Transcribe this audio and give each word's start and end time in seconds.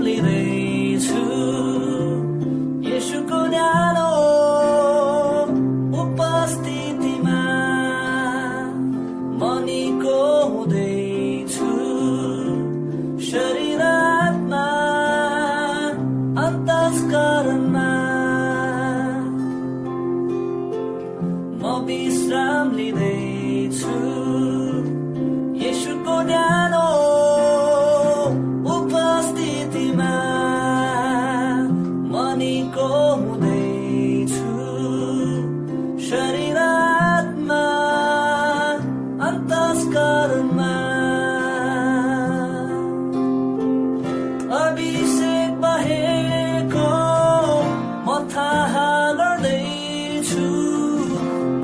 only 0.00 0.18
they 0.18 0.98
two. 0.98 1.39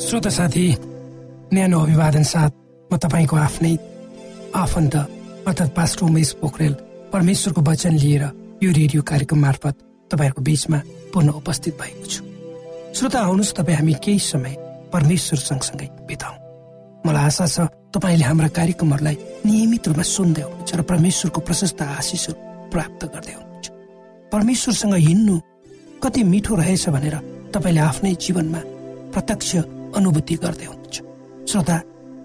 श्रोता 0.00 0.30
साथी 0.30 0.66
न्यानो 1.52 1.78
अभिवादन 1.78 2.22
साथ 2.24 2.50
म 2.90 2.96
तपाईँको 2.96 3.36
आफ्नै 3.36 3.72
आफन्त 4.56 4.94
अर्थात् 4.96 5.74
पास्टर 5.76 6.04
उमेश 6.08 6.30
पोखरेल 6.40 6.74
परमेश्वरको 7.12 7.60
वचन 7.60 7.94
लिएर 8.00 8.24
यो 8.64 8.70
रेडियो 8.80 9.02
कार्यक्रम 9.04 9.40
मार्फत 9.44 9.76
तपाईँहरूको 10.10 10.42
बीचमा 10.42 10.78
पुनः 11.12 11.36
उपस्थित 11.36 11.74
भएको 11.80 12.06
छु। 12.08 12.22
श्रोता 12.96 13.18
आउनुहोस् 13.20 13.52
तपाईँ 13.60 13.76
हामी 13.76 13.94
केही 14.00 14.18
समय 14.24 14.54
परमेश्वर 14.88 15.38
सँगसँगै 15.38 15.88
बिताउ। 16.08 16.34
मलाई 17.04 17.24
आशा 17.28 17.46
छ 17.46 17.68
तपाईँले 17.92 18.24
हाम्रा 18.24 18.48
कार्यक्रमहरूलाई 18.56 19.16
नियमित 19.44 19.88
रूपमा 19.88 20.04
सुन्दै 20.16 20.42
हुनुहुन्छ 20.48 20.70
र 20.80 20.82
परमेश्वरको 20.90 21.40
प्रशस्त 21.44 21.82
आशिषहरू 22.00 22.38
प्राप्त 22.72 23.00
गर्दै 23.12 23.34
हुनुहुन्छ। 23.36 23.66
परमेश्वरसँग 24.32 24.94
हिँड्नु 24.96 25.36
कति 26.02 26.20
मिठो 26.32 26.54
रहेछ 26.56 26.88
भनेर 26.88 27.16
तपाईँले 27.52 27.80
आफ्नै 27.90 28.14
जीवनमा 28.16 28.60
प्रत्यक्ष 29.12 29.50
अनुभूति 29.96 30.34
गर्दै 30.44 30.66
हुनुहुन्छ। 30.70 30.96
श्रोता 31.50 31.76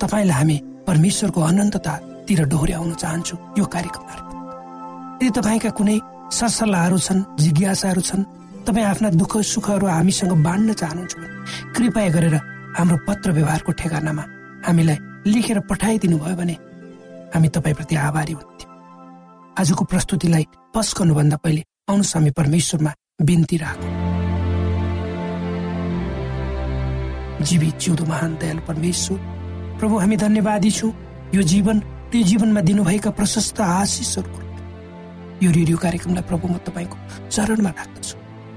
तपाईँलाई 0.02 0.38
हामी 0.40 0.58
परमेश्वरको 0.88 1.42
अनन्ततातिर 1.42 2.40
डोहोऱ्याउन 2.52 2.94
चाहन्छु 3.02 3.36
यो 3.60 3.66
कार्यक्रम 3.66 4.04
मार्फत 4.10 5.24
यदि 5.24 5.32
तपाईँका 5.38 5.70
कुनै 5.80 5.98
सरसल्लाहहरू 6.38 6.98
छन् 7.08 7.22
जिज्ञासाहरू 7.40 8.02
छन् 8.10 8.24
तपाईँ 8.68 8.86
आफ्ना 8.86 9.10
दुःख 9.22 9.34
सुखहरू 9.54 9.86
हामीसँग 9.88 10.34
बाँड्न 10.46 10.74
चाहनुहुन्छ 10.74 11.14
भने 11.18 11.30
कृपया 11.76 12.10
गरेर 12.16 12.36
हाम्रो 12.78 12.98
पत्र 13.08 13.32
व्यवहारको 13.38 13.72
ठेगानामा 13.80 14.24
हामीलाई 14.68 14.98
लेखेर 15.32 15.60
पठाइदिनु 15.70 16.18
भयो 16.18 16.36
भने 16.36 16.56
हामी 17.34 17.48
तपाईँप्रति 17.56 17.96
आभारी 18.08 18.34
हुन्थ्यौँ। 18.34 18.74
आजको 19.60 19.84
प्रस्तुतिलाई 19.92 20.46
पस 20.74 20.94
गर्नुभन्दा 20.98 21.38
पहिले 21.44 21.62
आउनुहोस् 21.90 22.16
हामी 22.16 22.32
परमेश्वरमा 22.40 22.92
बिन्ती 23.22 23.58
राखौँ। 23.58 24.05
जीवित 27.42 27.76
जिउँदो 27.80 28.06
महान 28.06 28.36
दयाल 28.40 28.60
परमेश्वर 28.68 29.18
प्रभु 29.80 29.98
हामी 30.00 30.18
धन्यवादी 30.18 30.72
छौँ। 30.72 30.92
यो 31.36 31.42
जीवन 31.44 31.80
त्यो 32.12 32.22
जीवनमा 32.24 32.62
दिनुभएका 32.62 33.12
प्रशस्त 33.12 33.60
आशिषहरूको 33.62 34.40
यो 35.44 35.52
रेडियो 35.52 35.78
कार्यक्रमलाई 35.78 36.24
प्रभु 36.24 36.48
म 36.48 36.58
तपाईँको 36.64 36.98
चरणमा 37.30 37.70
राख्दछु। 37.70 38.16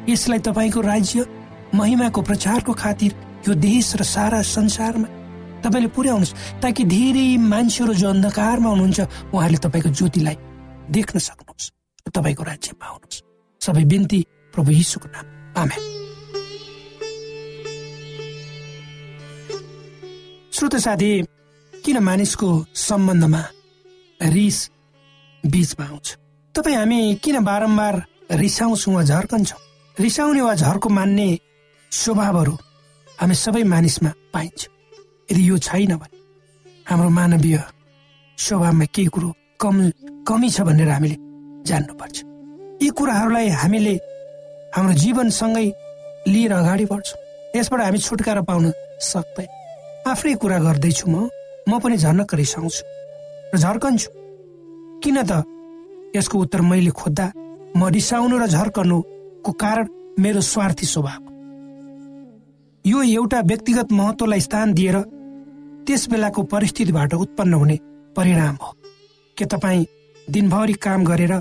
यसलाई 0.08 0.38
तपाईँको 0.38 0.80
राज्य 0.80 1.26
महिमाको 1.75 2.22
प्रचारको 2.22 2.72
खातिर 2.72 3.10
यो 3.48 3.54
देश 3.54 3.96
र 3.98 4.02
सारा 4.06 4.40
संसारमा 4.46 5.08
तपाईँले 5.64 5.88
पुर्याउनुहोस् 5.90 6.62
ताकि 6.62 6.84
धेरै 6.86 7.36
मान्छेहरू 7.42 7.94
जो 7.94 8.08
अन्धकारमा 8.08 8.69
हुनुहुन्छ 8.70 9.00
उहाँहरूले 9.34 9.58
तपाईँको 9.58 9.90
ज्योतिलाई 9.90 10.36
देख्न 10.94 11.19
सक्नुहोस् 11.19 11.72
तपाईँको 12.14 12.42
राज्यमा 12.46 12.86
आउनुहोस्। 12.86 13.22
सबै 13.60 13.84
बिन्ती 13.84 14.20
प्रभु 14.54 14.70
यीशुको 14.70 15.08
नाम 15.10 15.26
आमे 15.58 15.97
श्रोत 20.58 20.75
साथी 20.76 21.10
किन 21.72 21.99
मानिसको 22.02 22.49
सम्बन्धमा 22.75 23.43
रिस 24.20 24.58
बीचमा 25.44 25.84
आउँछ 25.87 26.06
तपाईँ 26.55 26.76
हामी 26.76 26.99
किन 27.22 27.38
बारम्बार 27.44 27.94
रिसाउँछौँ 28.43 28.94
वा 28.94 29.02
झर्कन्छौँ? 29.02 29.60
रिसाउने 29.96 30.40
वा 30.43 30.55
झर्को 30.55 30.88
मान्ने 30.88 31.28
स्वभावहरू 31.93 32.55
हामी 33.19 33.34
सबै 33.34 33.62
मानिसमा 33.70 34.10
पाइन्छ। 34.34 34.66
यदि 35.31 35.49
यो 35.49 35.58
छैन 35.58 35.94
भने 35.94 36.19
हाम्रो 36.87 37.08
मानवीय 37.19 37.62
स्वभावमा 38.38 38.84
केही 38.94 39.08
कुरो 39.14 39.31
कम 39.62 39.76
कमी 40.26 40.50
छ 40.50 40.66
भनेर 40.66 40.90
हामीले 40.90 41.16
जान्नुपर्छ। 41.70 42.16
यी 42.82 42.88
कुराहरूलाई 42.99 43.49
हामीले 43.62 43.94
हाम्रो 44.75 44.99
जीवनसँगै 45.02 45.66
लिएर 46.26 46.52
अगाडि 46.52 46.84
बढ्छौँ। 46.90 47.22
यसबाट 47.56 47.81
हामी 47.81 47.99
छुटकारा 47.99 48.43
पाउन 48.43 48.72
सक्दैन 49.12 49.57
आफ्नै 50.06 50.34
कुरा 50.34 50.58
गर्दैछु 50.58 51.06
म। 51.10 51.28
म 51.68 51.78
पनि 51.82 51.96
झनक्क 51.96 52.34
रिसाउँछु 52.34 52.82
र 53.52 53.58
झर्कन्छु। 53.58 54.08
किन 55.02 55.18
त? 55.22 55.44
यसको 56.16 56.38
उत्तर 56.38 56.60
मैले 56.60 56.90
खोज्दा 56.90 57.26
म 57.76 57.80
रिसाउनु 57.92 58.36
र 58.38 58.46
झर्कनुको 58.46 59.52
कारण 59.52 59.86
मेरो 60.18 60.40
स्वार्थी 60.40 60.86
स्वभाव। 60.86 61.22
यो 62.84 62.98
एउटा 63.02 63.40
व्यक्तिगत 63.40 63.92
महत्वलाई 63.92 64.40
स्थान 64.40 64.72
दिएर 64.72 64.96
त्यस 65.86 66.08
बेलाको 66.08 66.42
परिस्थितिबाट 66.42 67.14
उत्पन्न 67.14 67.54
हुने 67.54 67.76
परिणाम 68.16 68.56
हो। 68.62 68.70
के 69.36 69.44
तपाईँ 69.44 69.86
दिनभरि 70.30 70.72
काम 70.84 71.04
गरेर 71.04 71.34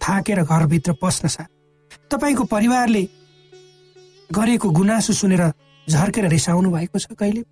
थाकेर 0.00 0.42
घरभित्र 0.42 0.92
पस्न 1.02 1.28
साथ 1.28 1.48
तपाईँको 2.10 2.44
परिवारले 2.44 3.02
गरेको 4.30 4.68
गुनासो 4.70 5.12
सुनेर 5.12 5.44
झर्केर 5.86 6.28
रिसाउनु 6.28 6.70
भएको 6.70 6.98
छ 6.98 7.06
कहिले? 7.12 7.42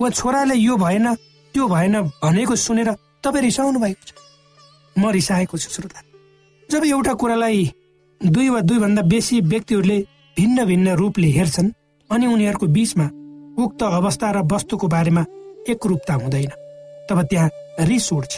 वा 0.00 0.10
छोराले 0.10 0.54
यो 0.54 0.76
भएन 0.76 1.14
त्यो 1.54 1.68
भएन 1.68 2.00
भनेको 2.22 2.56
सुनेर 2.56 2.90
तपाईँ 3.22 3.42
रिसाउनु 3.42 3.78
भएको 3.80 4.04
छ। 4.06 4.12
म 4.98 5.10
रिसाएको 5.10 5.58
छु 5.58 5.70
श्रोता। 5.70 6.00
जब 6.70 6.84
एउटा 6.84 7.12
कुरालाई 7.14 7.70
दुई 8.20 8.48
वा 8.48 8.60
दुईभन्दा 8.60 9.02
बेसी 9.02 9.40
व्यक्तिहरूले 9.40 9.98
भिन्न 10.36 10.64
भिन्न 10.64 10.88
रूपले 10.94 11.28
हेर्छन् 11.28 11.70
अनि 12.10 12.26
उनीहरूको 12.26 12.66
बीचमा 12.66 13.06
उक्त 13.58 13.82
अवस्था 13.82 14.30
र 14.30 14.38
वस्तुको 14.52 14.86
बारेमा 14.86 15.24
एकरूपता 15.68 16.14
हुँदैन 16.14 16.50
तब 17.10 17.22
त्यहाँ 17.30 17.50
रिस 17.90 18.12
उठ्छ 18.12 18.32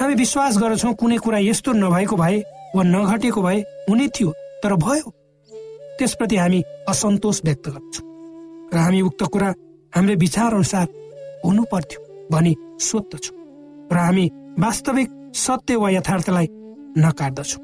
हामी 0.00 0.14
विश्वास 0.14 0.58
गर्छौँ 0.58 0.94
कुनै 0.94 1.18
कुरा 1.18 1.38
यस्तो 1.38 1.72
नभएको 1.74 2.16
भए 2.16 2.38
वा 2.74 2.82
नघटेको 2.82 3.42
भए 3.42 3.58
हुने 3.90 4.08
थियो 4.14 4.30
तर 4.62 4.74
भयो। 4.78 5.10
त्यसप्रति 5.98 6.36
हामी 6.36 6.62
असन्तोष 6.88 7.40
व्यक्त 7.44 7.68
गर्छौँ। 7.68 8.06
र 8.74 8.76
हामी 8.78 9.00
उक्त 9.02 9.22
कुरा 9.32 9.50
हाम्रो 9.94 10.14
विचार 10.18 10.54
अनुसार 10.54 10.86
हुनु 11.44 11.62
पर्थ्यो 11.72 12.00
भनी 12.32 12.54
सोध्दछौँ 12.80 13.36
र 13.92 13.96
हामी 13.96 14.24
वास्तविक 14.58 15.10
सत्य 15.36 15.76
वा 15.76 15.90
यथार्थलाई 15.90 16.46
नकाट्दछौँ 16.98 17.62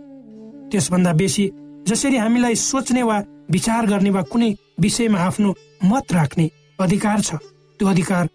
त्यसभन्दा 0.71 1.12
बेसी 1.21 1.50
जसरी 1.88 2.17
हामीलाई 2.17 2.55
सोच्ने 2.55 3.03
वा 3.03 3.19
विचार 3.50 3.87
गर्ने 3.87 4.11
वा 4.11 4.23
कुनै 4.32 4.50
विषयमा 4.81 5.19
आफ्नो 5.19 5.55
मत 5.91 6.12
राख्ने 6.12 6.47
अधिकार 6.81 7.21
छ 7.21 7.35
त्यो 7.79 7.88
अधिकार 7.88 8.29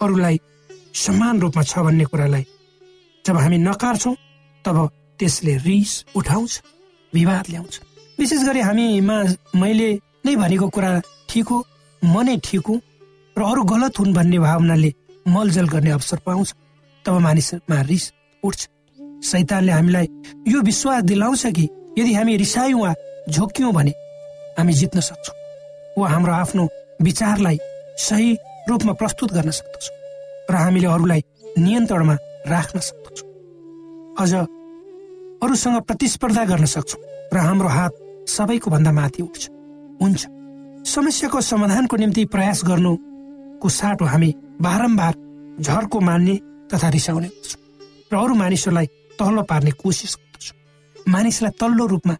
अरूलाई 0.00 0.40
समान 1.04 1.40
रूपमा 1.40 1.62
छ 1.62 1.84
भन्ने 1.86 2.04
कुरालाई 2.08 2.44
जब 3.24 3.36
हामी 3.36 3.58
नकार्छौँ 3.58 4.14
तब 4.64 4.78
त्यसले 5.20 5.56
रिस 5.66 5.92
उठाउँछ 6.16 6.60
विवाद 7.12 7.44
ल्याउँछ। 7.50 7.80
विशेष 8.18 8.42
गरी 8.48 8.60
हामीमा 8.60 9.22
मैले 9.60 9.92
नै 10.26 10.36
भनेको 10.36 10.68
कुरा 10.68 10.90
ठिक 11.28 11.48
हो 11.48 11.64
म 12.02 12.22
नै 12.24 12.36
ठिक 12.44 12.66
हुँ 12.68 12.80
र 13.38 13.42
अरू 13.42 13.62
गलत 13.64 13.98
हुन् 13.98 14.14
भन्ने 14.14 14.38
भावनाले 14.38 14.92
मलजल 15.28 15.68
गर्ने 15.68 15.90
अवसर 15.90 16.18
पाउँछ। 16.26 16.54
तब 17.04 17.18
मानिसमा 17.20 17.80
रिस 17.82 18.04
उठ्छ। 18.42 18.68
सैतानले 19.22 19.72
हामीलाई 19.72 20.06
यो 20.48 20.60
विश्वास 20.62 21.02
दिलाउँछ 21.04 21.46
कि 21.46 21.68
यदि 21.98 22.12
हामी 22.14 22.36
रिसायौँ 22.36 22.80
वा 22.80 22.94
झोक्यौँ 23.28 23.72
भने 23.72 23.92
हामी 24.58 24.72
जित्न 24.72 25.00
सक्छौँ 25.00 25.36
वा 25.98 26.08
हाम्रो 26.08 26.32
आफ्नो 26.32 26.68
विचारलाई 27.02 27.58
सही 27.98 28.32
रूपमा 28.68 28.92
प्रस्तुत 28.92 29.32
गर्न 29.32 29.50
सक्दछौँ 29.50 29.94
र 30.50 30.54
हामीले 30.56 30.86
अरूलाई 30.86 31.22
नियन्त्रणमा 31.58 32.16
राख्न 32.48 32.80
सक्दछौँ। 32.80 33.28
अझ 34.20 34.32
अरूसँग 35.44 35.80
प्रतिस्पर्धा 35.84 36.44
गर्न 36.44 36.64
सक्छौँ 36.64 37.00
र 37.34 37.36
हाम्रो 37.36 37.68
हात 37.68 37.92
सबैको 38.28 38.70
भन्दा 38.70 38.92
माथि 38.92 39.22
उठ्छ। 39.22 39.48
हुन्छ। 40.02 40.26
समस्याको 40.86 41.40
समाधानको 41.40 41.96
निम्ति 41.96 42.24
प्रयास 42.32 42.64
गर्नुको 43.56 43.68
साटो 43.68 44.04
हामी 44.04 44.34
बारम्बार 44.60 45.14
झर्को 45.60 46.00
मान्ने 46.00 46.34
तथा 46.68 46.88
रिसाउने 46.88 47.28
गर्छौँ। 47.28 47.60
र 48.12 48.16
अरू 48.16 48.34
मानिसहरूलाई 48.34 48.86
तल्लो 49.16 49.42
पार्ने 49.42 49.70
कोसिस 49.72 50.14
गर्दछौँ 50.16 51.08
मानिसलाई 51.08 51.52
तल्लो 51.60 51.86
रूपमा 51.86 52.14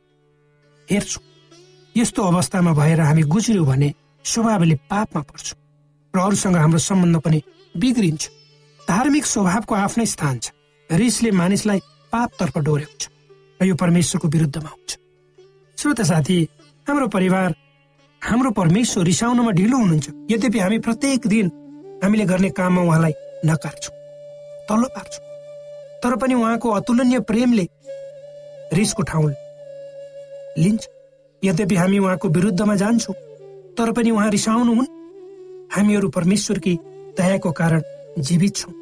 हेर्छौँ। 0.89 1.23
यस्तो 1.95 2.21
अवस्थामा 2.23 2.73
भएर 2.73 3.01
हामी 3.01 3.23
गुज्र्यौँ 3.23 3.67
भने 3.67 3.93
स्वभावले 4.25 4.75
पापमा 4.89 5.21
पर्छौँ। 5.23 5.59
र 6.15 6.19
अरूसँग 6.19 6.57
हाम्रो 6.57 6.79
सम्बन्ध 6.79 7.17
पनि 7.21 7.43
बिग्रिन्छ। 7.75 8.25
धार्मिक 8.89 9.25
स्वभावको 9.27 9.75
आफ्नै 9.75 10.07
स्थान 10.07 10.39
छ। 10.41 10.51
रिसले 10.91 11.31
मानिसलाई 11.31 11.81
पापतर्फ 12.13 12.59
डोर्याउँछ। 12.59 13.03
र 13.61 13.65
यो 13.67 13.75
परमेश्वरको 13.77 14.29
विरुद्धमा 14.29 14.71
हुन्छ। 14.71 14.93
श्रोत 15.79 16.01
साथी 16.01 16.39
हाम्रो 16.87 17.09
परिवार 17.09 17.55
हाम्रो 18.27 18.51
परमेश्वर 18.51 19.05
रिसाउनमा 19.05 19.51
ढिलो 19.55 19.77
हुनुहुन्छ। 19.79 20.09
यद्यपि 20.31 20.59
हामी 20.59 20.79
प्रत्येक 20.83 21.27
दिन 21.27 21.47
हामीले 22.03 22.25
गर्ने 22.27 22.49
काममा 22.51 22.83
उहाँलाई 22.83 23.13
नकार्छौँ 23.47 23.95
तल्लो 24.69 24.89
पार्छौँ। 24.91 25.23
तर 26.03 26.17
पनि 26.19 26.35
उहाँको 26.35 26.71
अतुलनीय 26.71 27.21
प्रेमले 27.23 27.67
रिसको 28.73 29.03
ठाउँ 29.03 29.31
लिन्छ। 30.59 30.83
यद्यपि 31.43 31.75
हामी 31.77 31.99
उहाँको 31.99 32.29
विरुद्धमा 32.29 32.75
जान्छौँ 32.75 33.15
तर 33.79 33.93
पनि 33.93 34.11
उहाँ 34.11 34.31
रिसाउनुहुन्। 34.31 34.89
हामीहरू 35.71 36.09
परमेश्वरकी 36.11 36.75
दयाको 37.19 37.53
कारण 37.53 37.83
जीवित 38.19 38.57
छौँ। 38.57 38.73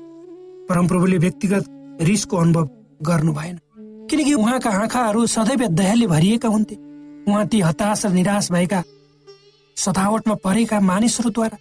परमप्रभुले 0.68 1.18
व्यक्तिगत 1.18 1.64
रिसको 2.00 2.36
अनुभव 2.36 2.68
गर्नु 3.02 3.32
भएन। 3.32 3.60
किनकि 4.08 4.34
उहाँका 4.34 4.70
आँखाहरू 4.80 5.26
सदैव 5.26 5.68
दयाले 5.68 6.06
भरिएका 6.06 6.48
हुन्थे। 6.48 6.76
उहाँ 7.28 7.46
ती 7.48 7.60
हताश 7.60 8.06
र 8.06 8.10
निराश 8.10 8.52
भएका 8.52 8.82
सतावटमा 9.76 10.34
परेका 10.34 10.80
मानिसहरूद्वारा 10.80 11.58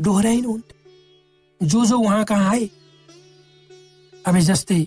डोहोऱ्याइनुहुन्थ्यो 0.00 1.66
जो 1.66 1.84
जो 1.84 1.98
उहाँ 1.98 2.24
कहाँ 2.24 2.50
आए 2.50 2.64
हामी 4.26 4.40
जस्तै 4.40 4.86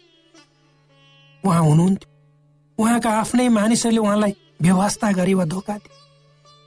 उहाँ 1.46 1.62
हुनुहुन्थ्यो। 1.62 2.84
उहाँका 2.84 3.10
आफ्नै 3.10 3.50
मानिसहरूले 3.50 4.00
उहाँलाई 4.00 4.34
व्यवस्था 4.62 5.12
गरे 5.12 5.34
वा 5.34 5.46
धोका 5.46 5.74
दिए। 5.74 5.96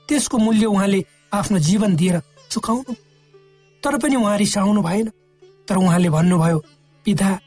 त्यसको 0.07 0.37
मूल्य 0.37 0.65
उहाँले 0.65 1.03
आफ्नो 1.33 1.59
जीवन 1.59 1.95
दिएर 1.95 2.21
चुकाउनु। 2.51 2.93
तर 3.83 3.97
पनि 3.97 4.15
उहाँ 4.15 4.37
रिसाउनु 4.37 4.81
भएन। 4.81 5.07
तर 5.67 5.75
उहाँले 5.77 6.09
भन्नुभयो 6.09 6.57
पिता 7.05 7.39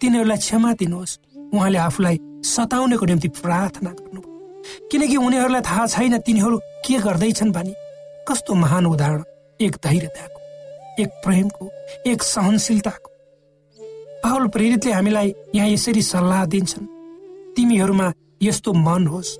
तिनीहरूलाई 0.00 0.38
क्षमा 0.38 0.72
दिनुहोस्। 0.72 1.18
उहाँले 1.54 1.78
आफूलाई 1.78 2.18
सताउनेको 2.44 3.06
निम्ति 3.06 3.28
प्रार्थना 3.28 3.90
गर्नुभयो। 3.90 4.88
किनकि 4.90 5.16
उनीहरूलाई 5.16 5.60
थाहा 5.60 5.86
छैन 5.86 6.18
तिनीहरू 6.18 6.58
के 6.86 6.98
गर्दैछन् 6.98 7.52
भनी। 7.52 7.74
कस्तो 8.28 8.54
महान 8.54 8.86
उदाहरण। 8.86 9.22
एक 9.60 9.76
धैर्यताको 9.84 10.40
एक 11.02 11.08
प्रेमको 11.24 11.70
एक 12.06 12.22
सहनशीलताको। 12.22 13.10
पावल 14.22 14.46
प्रेरितले 14.48 14.92
हामीलाई 14.92 15.34
यहाँ 15.54 15.68
यसरी 15.68 16.02
सल्लाह 16.02 16.44
दिन्छन् 16.46 16.86
तिमीहरूमा 17.56 18.12
यस्तो 18.42 18.72
मन 18.72 19.06
होस् 19.06 19.36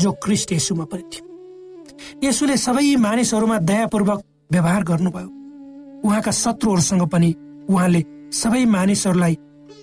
जो 0.00 0.12
क्रिस्ट 0.22 0.52
यसुमा 0.52 0.84
पनि 0.84 1.02
थियो। 1.12 1.24
यसुले 2.24 2.56
सबै 2.56 2.96
मानिसहरूमा 2.96 3.58
दयापूर्वक 3.58 4.20
व्यवहार 4.52 4.82
गर्नुभयो। 4.82 5.30
उहाँका 6.04 6.30
शत्रुहरूसँग 6.32 7.02
पनि 7.08 7.34
उहाँले 7.70 8.02
सबै 8.32 8.64
मानिसहरूलाई 8.66 9.38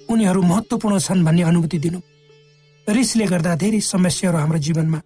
उनीहरू 0.10 0.42
महत्वपूर्ण 0.42 1.00
छन् 1.00 1.26
भन्ने 1.26 1.44
अनुभूति 1.44 1.80
दिनु। 1.80 2.00
रिसले 2.88 3.26
गर्दा 3.26 3.56
धेरै 3.56 3.80
समस्याहरू 3.82 4.38
हाम्रो 4.38 4.60
जीवनमा 4.60 5.00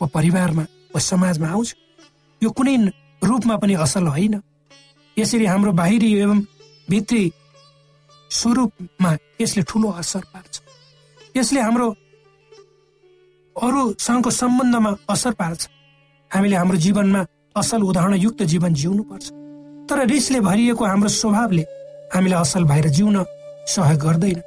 वा 0.00 0.06
परिवारमा 0.14 0.62
वा 0.92 1.00
समाजमा 1.00 1.48
आउँछ। 1.48 1.70
यो 2.42 2.50
कुनै 2.50 2.76
रूपमा 3.22 3.56
पनि 3.62 3.74
असल 3.84 4.06
होइन। 4.14 4.34
यसरी 5.16 5.44
हाम्रो 5.46 5.72
बाहिरी 5.72 6.08
एवं 6.18 6.38
भित्री 6.88 7.24
स्वरूपमा 8.30 9.10
यसले 9.40 9.62
ठुलो 9.68 9.88
असर 10.00 10.24
पार्छ। 10.32 10.54
यसले 11.36 11.60
हाम्रो 11.60 11.88
अरूसँगको 13.56 14.30
सम्बन्धमा 14.30 14.90
असर 15.14 15.32
पार्छ। 15.40 15.60
हामीले 16.30 16.56
हाम्रो 16.56 16.76
जीवनमा 16.84 17.22
असल 17.60 17.80
उदाहरणयुक्त 17.82 18.42
जीवन 18.52 18.72
जिउनु 18.74 19.02
पर्छ 19.10 19.26
तर 19.88 19.98
रिसले 20.08 20.40
भरिएको 20.40 20.84
हाम्रो 20.84 21.08
स्वभावले 21.20 21.64
हामीलाई 22.14 22.40
असल 22.40 22.64
भएर 22.64 22.86
जिउन 22.96 23.16
सहयोग 23.68 24.00
गर्दैन। 24.02 24.40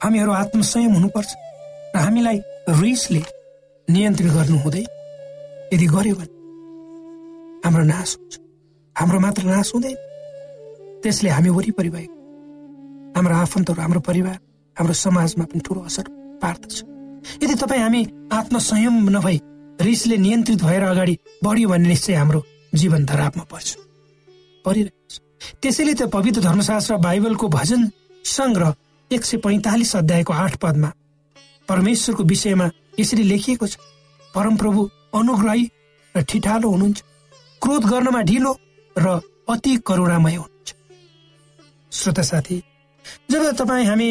हामीहरू 0.00 0.32
आत्मसंयम 0.32 0.92
हुनुपर्छ। 0.94 1.30
र 1.94 1.96
हामीलाई 1.98 2.38
रिसले 2.80 3.22
नियन्त्रित 3.88 4.32
गर्नु 4.32 4.58
हुँदै 4.64 4.84
यदि 5.72 5.86
गर्यो 5.94 6.14
भने 6.16 6.37
हाम्रो 7.64 7.84
नाश 7.84 8.16
हुन्छ। 8.16 8.38
हाम्रो 8.96 9.18
मात्र 9.20 9.42
नाश 9.44 9.72
हुँदैन। 9.74 9.96
त्यसले 11.02 11.30
हामी 11.30 11.48
वरिपरि 11.48 11.90
भएको। 11.90 12.14
हाम्रो 13.16 13.34
आफन्तहरू 13.34 13.80
हाम्रो 13.82 14.00
परिवार 14.00 14.38
हाम्रो 14.76 14.94
समाजमा 14.94 15.44
पनि 15.44 15.60
ठुलो 15.66 15.80
असर 15.80 16.06
पार्दछ। 16.42 16.74
यदि 17.42 17.54
तपाईँ 17.54 17.82
हामी 17.82 18.02
आत्मसंयम 18.32 18.94
नभई 19.10 19.40
रिसले 19.80 20.16
नियन्त्रित 20.16 20.62
भएर 20.62 20.82
अगाडि 20.82 21.14
बढ्यो 21.44 21.68
भने 21.68 21.88
निश्चय 21.88 22.14
हाम्रो 22.14 22.40
जीवन 22.74 23.04
धरापमा 23.04 23.44
पर्छ। 23.50 23.68
परिरहेको 24.64 25.26
त्यसैले 25.62 25.94
त 25.94 26.02
पवित्र 26.10 26.40
धर्मशास्त्र 26.42 26.96
बाइबलको 26.98 27.48
भजन 27.48 27.90
सङ्ग्रह 28.24 28.74
एक 29.10 29.24
सय 29.24 29.36
पैँतालिस 29.38 29.96
अध्यायको 29.96 30.32
आठ 30.34 30.56
पदमा 30.62 30.90
परमेश्वरको 31.68 32.22
विषयमा 32.24 32.70
यसरी 33.00 33.22
लेखिएको 33.22 33.66
छ। 33.66 33.76
परमप्रभु 34.34 34.80
अनुग्रही 35.14 35.64
र 36.14 36.22
ठिठालो 36.22 36.68
हुनुहुन्छ। 36.70 37.02
क्रोध 37.62 37.84
गर्नमा 37.84 38.20
ढिलो 38.22 38.52
र 38.96 39.06
अति 39.50 39.76
करुणामय 39.86 40.34
हुनुहुन्छ। 40.34 40.74
श्रोता 41.92 42.22
साथी 42.22 42.62
जब 43.30 43.42
तपाईँ 43.58 43.86
हामी 43.86 44.08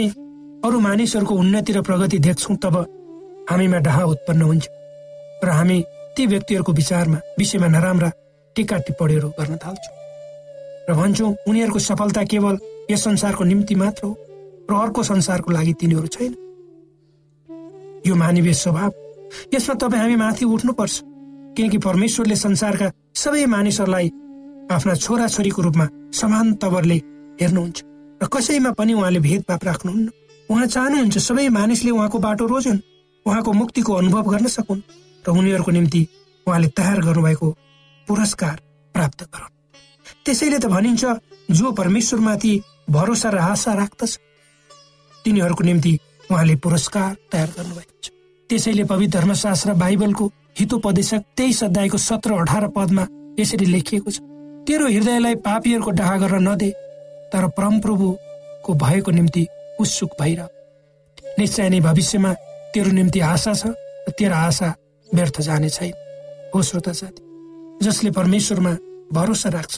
अरू 0.65 0.79
मानिसहरूको 0.79 1.33
उन्नति 1.35 1.73
र 1.73 1.81
प्रगति 1.81 2.19
देख्छौँ 2.19 2.55
तब 2.57 2.75
हामीमा 3.49 3.77
डाहा 3.87 4.03
उत्पन्न 4.03 4.41
हुन्छ 4.41 4.67
र 5.43 5.49
हामी 5.49 5.77
ती 6.15 6.25
व्यक्तिहरूको 6.27 6.71
विचारमा 6.73 7.19
विषयमा 7.39 7.67
नराम्रा 7.67 8.09
टिका 8.55 8.77
टिप्पणीहरू 8.85 9.29
गर्न 9.39 9.57
थाल्छौँ। 9.63 9.95
र 10.89 10.93
भन्छौँ 10.93 11.35
उनीहरूको 11.47 11.79
सफलता 11.79 12.23
केवल 12.23 12.57
यस 12.91 13.03
संसारको 13.03 13.43
निम्ति 13.43 13.75
मात्र 13.75 14.05
हो 14.05 14.13
र 14.69 14.73
अर्को 14.75 15.03
संसारको 15.03 15.51
लागि 15.51 15.73
तिनीहरू 15.79 16.07
छैन। 16.07 16.33
यो 18.07 18.15
मानवीय 18.15 18.53
स्वभाव 18.53 18.91
यसमा 19.53 19.75
तपाईँ 19.75 20.01
हामी 20.01 20.15
माथि 20.15 20.45
उठ्नुपर्छ। 20.45 21.03
किनकि 21.57 21.77
परमेश्वरले 21.81 22.35
संसारका 22.37 22.87
सबै 23.17 23.45
मानिसहरूलाई 23.49 24.07
आफ्ना 24.71 24.93
छोराछोरीको 24.95 25.61
रूपमा 25.61 25.85
समान 26.13 26.53
तवरले 26.61 26.97
हेर्नुहुन्छ। 27.41 27.77
र 28.21 28.25
कसैमा 28.29 28.71
पनि 28.77 28.93
उहाँले 28.93 29.19
भेदभाव 29.19 29.61
राख्नुहुन्न। 29.65 30.07
उहाँ 30.49 30.67
चाहनुहुन्छ 30.67 31.17
सबै 31.17 31.47
मानिसले 31.49 31.91
उहाँको 31.91 32.17
बाटो 32.19 32.45
रोजुन् 32.45 32.79
उहाँको 33.25 33.51
मुक्तिको 33.53 33.93
अनुभव 33.93 34.25
गर्न 34.31 34.47
सकुन् 34.47 34.81
र 35.25 35.29
उनीहरूको 35.33 35.71
निम्ति 35.71 36.01
उहाँले 36.47 36.67
तयार 36.77 36.99
गर्नुभएको 37.01 37.47
पुरस्कार 38.07 38.55
प्राप्त 38.95 39.23
गरून्। 39.33 39.55
त्यसैले 40.25 40.59
त 40.59 40.65
भनिन्छ 40.69 41.03
जो 41.51 41.71
परमेश्वरमाथि 41.73 42.53
भरोसा 42.89 43.29
र 43.29 43.37
आशा 43.37 43.73
राख्दछ 43.73 44.11
तिनीहरूको 45.25 45.63
निम्ति 45.63 45.93
उहाँले 46.31 46.55
पुरस्कार 46.55 47.11
तयार 47.31 47.49
गर्नुभएको 47.57 47.93
छ। 48.03 48.05
त्यसैले 48.49 48.83
पवित्र 48.83 49.19
धर्मशास्त्र 49.19 49.73
बाइबलको 49.73 50.25
हितोपदेशक 50.59 51.21
तेइस 51.37 51.63
अध्यायको 51.63 51.97
सत्र 51.97 52.33
अठार 52.33 52.67
पदमा 52.75 53.07
यसरी 53.39 53.65
लेखिएको 53.65 54.11
छ 54.11 54.19
तेरो 54.67 54.87
हृदयलाई 54.87 55.35
पापीहरूको 55.45 55.91
डाहा 55.91 56.15
गर्न 56.17 56.47
नदे 56.47 56.69
तर 57.33 57.47
परमप्रभुको 57.57 58.73
भएको 58.83 59.11
निम्ति 59.11 59.45
उत्सुक 59.79 60.11
भइर 60.21 60.41
निश्चय 61.39 61.69
नै 61.69 61.79
भविष्यमा 61.79 62.33
तेरो 62.73 62.91
निम्ति 62.91 63.19
आशा 63.19 63.53
छ 63.53 63.67
र 64.07 64.11
तेरो 64.17 64.35
आशा 64.35 64.73
व्यर्थ 65.09 65.41
जाने 65.41 65.69
छैन। 65.69 65.93
हो 66.55 66.61
श्रोता 66.61 66.93
साथी 66.99 67.21
जसले 67.85 68.11
परमेश्वरमा 68.11 68.73
भरोसा 69.13 69.49
राख्छ 69.49 69.75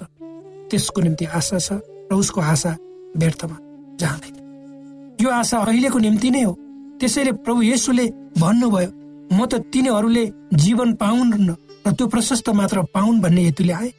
त्यसको 0.72 1.02
निम्ति 1.02 1.26
आशा 1.26 1.60
छ 1.60 1.82
र 2.12 2.16
उसको 2.16 2.42
आशा 2.42 2.72
व्यर्थमा 3.18 3.58
जाँदैन। 4.00 4.36
यो 5.22 5.30
आशा 5.30 5.58
अहिलेको 5.60 6.00
निम्ति 6.00 6.30
नै 6.32 6.44
हो। 6.44 6.54
त्यसैले 7.00 7.32
प्रभु 7.44 7.62
येसुले 7.62 8.06
भन्नुभयो 8.40 8.92
म 9.32 9.46
त 9.46 9.54
तिनीहरूले 9.74 10.26
जीवन 10.64 10.94
पाउन् 11.02 11.34
र 11.86 11.92
त्यो 11.94 12.06
प्रशस्त 12.08 12.50
मात्र 12.50 12.82
पाउन् 12.94 13.22
भन्ने 13.22 13.42
हेतुले 13.44 13.74
आए। 13.74 13.90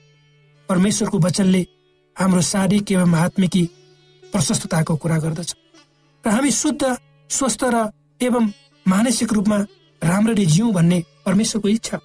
परमेश्वरको 0.69 1.19
वचनले 1.19 1.63
हाम्रो 2.17 2.41
शारीरिक 2.43 2.93
एवं 2.93 3.15
आत्मिकी 3.15 3.65
प्रशस्तताको 4.23 4.97
कुरा 4.97 5.19
गर्दछ। 5.19 5.51
र 6.25 6.29
हामी 6.31 6.51
शुद्ध 6.51 6.83
स्वस्थ 7.31 7.63
र 7.65 7.77
एवं 8.21 8.45
मानसिक 8.87 9.33
रूपमा 9.33 9.59
राम्ररी 10.03 10.47
जिउँ 10.47 10.73
भन्ने 10.73 10.99
परमेश्वरको 11.27 11.69
इच्छा। 11.69 11.99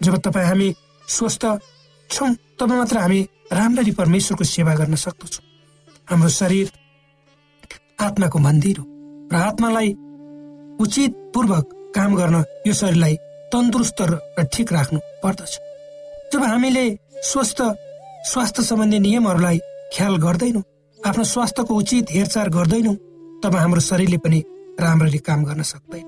जब 0.00 0.16
तपाईँ 0.24 0.46
हामी 0.46 0.68
स्वस्थ 1.08 1.44
छौँ 2.10 2.34
तब 2.58 2.70
मात्र 2.72 2.96
हामी 2.98 3.20
राम्ररी 3.52 3.92
परमेश्वरको 3.92 4.44
सेवा 4.44 4.74
गर्न 4.74 4.94
सक्दछौँ। 4.94 5.44
हाम्रो 6.10 6.28
शरीर 6.28 6.66
आत्माको 8.00 8.38
मन्दिर 8.38 8.78
हो 8.78 8.84
र 9.32 9.34
आत्मालाई 9.36 9.90
उचित 10.80 11.12
पूर्वक 11.34 11.66
काम 11.94 12.14
गर्न 12.14 12.36
यो 12.66 12.72
शरीरलाई 12.72 13.14
तन्दुरुस्त 13.52 14.00
र 14.02 14.44
ठिक 14.52 14.72
राख्नु 14.72 14.98
पर्दछ। 15.22 15.52
जब 16.32 16.42
हामीले 16.44 16.84
स्वस्थ 17.30 17.62
स्वास्थ्य 18.30 18.62
सम्बन्धी 18.62 18.98
नियमहरूलाई 18.98 19.58
ख्याल 19.94 20.16
गर्दैनौँ 20.26 20.62
आफ्नो 20.98 21.24
स्वास्थ्यको 21.24 21.74
उचित 21.74 22.06
हेरचाह 22.10 22.46
गर्दैनौँ 22.56 22.96
तब 23.42 23.54
हाम्रो 23.56 23.80
शरीरले 23.80 24.18
पनि 24.24 24.38
राम्ररी 24.80 25.18
काम 25.28 25.44
गर्न 25.44 25.62
सक्दैन। 25.62 26.06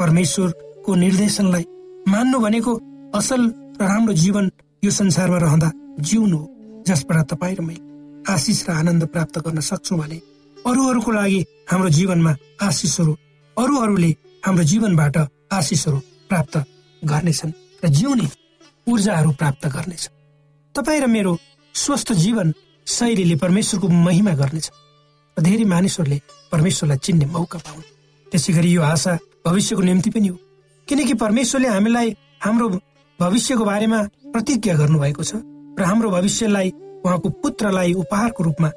परमेश्वरको 0.00 0.94
निर्देशनलाई 0.94 1.64
मान्नु 2.08 2.38
भनेको 2.38 2.72
असल 3.18 3.42
र 3.80 3.82
राम्रो 3.82 4.12
जीवन 4.22 4.50
यो 4.84 4.90
संसारमा 4.90 5.38
रहँदा 5.38 5.70
जिउनु 6.00 6.36
हो 6.38 6.84
जसबाट 6.88 7.18
तपाईँ 7.32 7.56
र 7.56 7.60
मैले 7.68 7.86
आशिष 8.32 8.58
र 8.68 8.72
आनन्द 8.72 9.04
प्राप्त 9.14 9.38
गर्न 9.46 9.60
सक्छौँ 9.70 9.98
भने 9.98 10.18
अरूहरूको 10.56 11.10
लागि 11.12 11.40
हाम्रो 11.70 11.88
जीवनमा 11.98 12.32
आशिषहरू 12.62 13.12
अरूहरूले 13.56 14.10
हाम्रो 14.44 14.64
जीवनबाट 14.70 15.16
आशिषहरू 15.52 15.98
प्राप्त 16.28 16.56
गर्नेछन् 17.02 17.52
र 17.84 17.88
जिउने 17.88 18.26
ऊर्जाहरू 18.86 19.30
प्राप्त 19.40 19.66
गर्नेछ 19.66 20.04
तपाईँ 20.74 21.00
र 21.00 21.06
मेरो 21.06 21.32
स्वस्थ 21.74 22.12
जीवन 22.24 22.52
शैलीले 22.86 23.36
परमेश्वरको 23.36 23.88
महिमा 23.88 24.32
गर्नेछ 24.40 24.70
र 25.36 25.42
धेरै 25.42 25.64
मानिसहरूले 25.74 26.18
परमेश्वरलाई 26.52 26.98
चिन्ने 27.04 27.26
मौका 27.26 27.58
पाउन्। 27.58 27.82
त्यसै 28.32 28.52
गरी 28.52 28.70
यो 28.72 28.82
आशा 28.82 29.12
भविष्यको 29.46 29.82
निम्ति 29.82 30.10
पनि 30.10 30.28
हो। 30.28 30.36
किनकि 30.88 31.14
परमेश्वरले 31.14 31.68
हामीलाई 31.68 32.08
हाम्रो 32.44 32.68
भविष्यको 33.18 33.64
बारेमा 33.64 33.98
प्रतिज्ञा 34.32 34.74
गर्नुभएको 34.80 35.22
छ 35.22 35.32
र 35.78 35.82
हाम्रो 35.84 36.10
भविष्यलाई 36.10 36.68
उहाँको 37.04 37.28
पुत्रलाई 37.42 37.92
उपहारको 38.02 38.40
रूपमा 38.44 38.70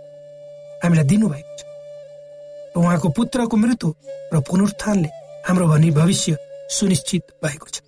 हामीलाई 0.84 1.06
दिनुभएको 1.06 1.54
छ। 1.58 1.62
र 2.76 2.80
उहाँको 2.82 3.10
पुत्रको 3.18 3.58
मृत्यु 3.58 3.88
र 4.34 4.40
पुनरुत्थानले 4.50 5.10
हाम्रो 5.48 5.68
भनी 5.68 5.90
भविष्य 5.92 6.38
सुनिश्चित 6.70 7.22
भएको 7.44 7.68
छ। 7.68 7.82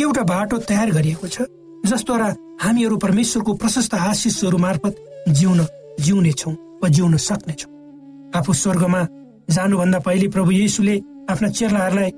एउटा 0.00 0.22
बाटो 0.22 0.58
तयार 0.68 0.90
गरिएको 0.90 1.28
छ 1.28 1.42
जसद्वारा 1.86 2.28
हामीहरू 2.62 2.96
परमेश्वरको 2.96 3.52
प्रशस्त 3.54 3.94
आशिषहरू 3.94 4.58
मार्फत 4.58 4.94
जिउन 5.28 5.66
जिउनेछौँ 6.00 6.52
वा 6.82 6.88
जिउन 6.88 7.16
सक्नेछौँ। 7.16 7.70
आफू 8.34 8.52
स्वर्गमा 8.52 9.02
जानुभन्दा 9.50 9.98
पहिले 9.98 10.28
प्रभु 10.28 10.50
येसुले 10.50 10.96
आफ्ना 11.30 11.48
चेलाहरूलाई 11.48 12.10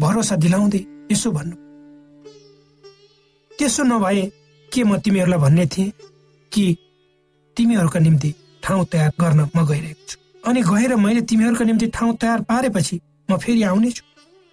भरोसा 0.00 0.36
दिलाउँदै 0.36 0.82
यसो 1.12 1.30
भन्नु। 1.30 1.56
त्यसो 3.50 3.82
नभए 3.82 4.24
के 4.72 4.84
म 4.84 4.96
तिमीहरूलाई 5.00 5.40
भन्ने 5.40 5.66
थिएँ 5.66 5.92
कि 6.52 6.64
तिमीहरूका 7.56 8.00
निम्ति 8.00 8.34
ठाउँ 8.62 8.84
तयार 8.92 9.12
गर्न 9.20 9.40
म 9.56 9.66
गइरहेको 9.66 10.04
छु? 10.08 10.16
अनि 10.44 10.60
गएर 10.62 10.96
मैले 10.96 11.20
तिमीहरूका 11.20 11.64
निम्ति 11.64 11.86
ठाउँ 11.96 12.16
तयार 12.20 12.40
पारेपछि 12.44 13.00
म 13.28 13.36
फेरि 13.36 13.62
आउनेछु 13.62 14.02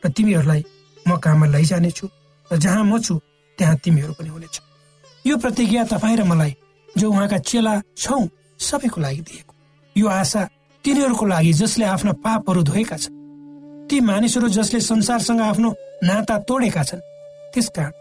र 0.04 0.10
तिमीहरूलाई 0.10 0.64
म 1.08 1.18
काममा 1.18 1.46
लैजानेछु 1.54 2.06
र 2.52 2.58
जहाँ 2.58 2.84
म 2.84 3.00
छु 3.00 3.20
त्यहाँ 3.58 3.76
तिमीहरू 3.84 4.14
पनि 4.14 4.30
हुनेछ। 4.30 4.56
यो 5.26 5.38
प्रतिज्ञा 5.38 5.84
तपाईँ 5.94 6.18
र 6.18 6.24
मलाई 6.24 6.56
जो 6.98 7.10
उहाँका 7.12 7.38
चेला 7.38 7.74
छौ 7.98 8.20
सबैको 8.60 9.02
लागि 9.02 9.22
दिएको। 9.22 9.54
यो 9.96 10.08
आशा 10.10 10.42
तिनीहरूको 10.86 11.26
लागि 11.26 11.54
जसले 11.54 11.86
आफ्ना 11.86 12.12
पापहरू 12.24 12.64
धोएका 12.64 12.98
छन्। 12.98 13.14
ती 13.90 14.00
मानिसहरू 14.00 14.48
जसले 14.50 14.80
संसारसँग 14.82 15.42
आफ्नो 15.42 15.70
नाता 16.04 16.38
तोडेका 16.48 16.84
छन् 16.84 17.06
त्यसकारण 17.54 17.92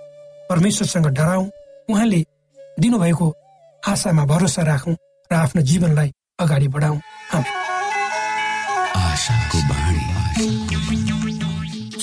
परमेश्वरसँग 0.50 1.06
डराउँ 1.06 1.50
उहाँले 1.90 2.20
दिनुभएको 2.80 3.26
आशामा 3.82 4.24
भरोसा 4.24 4.62
राखौँ 4.62 4.96
र 5.30 5.34
आफ्नो 5.34 5.62
जीवनलाई 5.62 6.12
अगाडि 6.40 6.68
बढाउँ 6.68 7.00
आशाको 7.32 7.71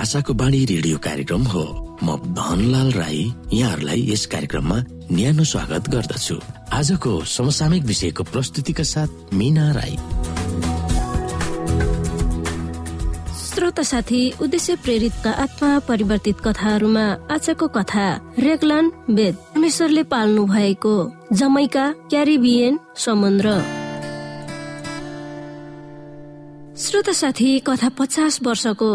आशाको 0.00 0.32
बाणी 0.32 0.64
रेडियो 0.64 0.98
कार्यक्रम 0.98 1.42
हो। 1.44 1.62
म 2.02 2.16
धनलाल 2.32 2.90
राई 2.92 3.24
यहाँहरूलाई 3.52 4.00
यस 4.10 4.24
कार्यक्रममा 4.26 4.78
न्यानो 5.12 5.44
स्वागत 5.44 5.88
गर्दछु। 5.90 6.36
आजको 6.72 7.10
समसामयिक 7.28 7.84
विषयको 7.84 8.22
प्रस्तुतिका 8.24 8.82
साथ 8.82 9.34
मिना 9.34 9.66
राई। 9.76 9.96
श्रोता 13.44 13.82
साथी 13.82 14.22
उद्देश्य 14.40 14.76
प्रेरितका 14.76 15.30
आत्मा 15.44 15.78
परिवर्तित 15.84 16.40
कथाहरूमा 16.40 17.04
आजको 17.30 17.68
कथा 17.68 18.06
रेगलान 18.38 18.90
वेद। 19.10 19.34
परमेश्वरले 19.52 20.02
पाल्नु 20.08 20.46
भएको 20.46 20.96
जमैका 21.32 21.86
क्यारिबियन 22.08 22.80
समुद्र। 22.96 23.60
श्रोता 26.80 27.12
साथी 27.12 27.58
कथा 27.58 27.88
पचास 27.88 28.40
वर्षको 28.42 28.92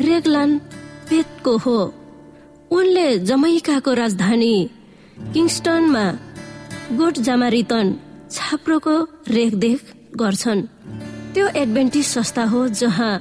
रेगलान 0.00 0.58
पेटको 1.10 1.56
हो। 1.58 1.78
उनले 2.70 3.06
जमैकाको 3.28 3.92
राजधानी 3.94 4.54
किङ्स्टनमा 5.34 6.04
गोट 6.98 7.14
जामारितन 7.26 7.86
छाप्रोको 8.30 8.96
रेखदेख 9.28 9.80
गर्छन्। 10.16 10.60
त्यो 11.34 11.46
एडभेन्टिज 11.62 12.06
संस्था 12.06 12.44
हो 12.52 12.60
जहाँ 12.80 13.12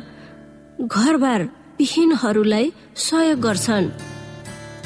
घरबार 0.82 1.42
विहीनहरूलाई 1.80 2.72
सहयोग 2.96 3.40
गर्छन्। 3.40 3.92